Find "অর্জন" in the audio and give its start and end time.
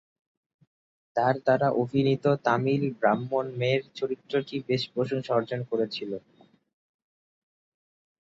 5.35-5.61